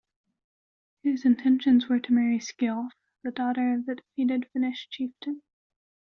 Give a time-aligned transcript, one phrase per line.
[1.03, 2.89] His intentions were to marry "Skjalf",
[3.23, 5.43] the daughter of the defeated Finnish chieftain.